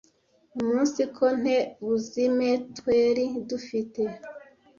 [0.57, 4.01] umunsiko nte buzime tweri dufite